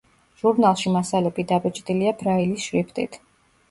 ჟურნალში 0.43 0.93
მასალები 0.95 1.47
დაბეჭდილია 1.53 2.17
ბრაილის 2.25 2.69
შრიფტით. 2.69 3.27